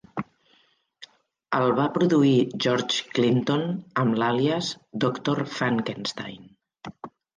[1.57, 2.33] El va produir
[2.65, 3.67] George Clinton
[4.05, 4.71] amb l'àlies
[5.05, 6.53] Doctor Funkenstein.